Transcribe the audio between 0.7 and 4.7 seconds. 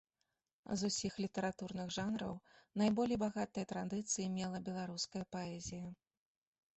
З усіх літаратурных жанраў найболей багатыя традыцыі мела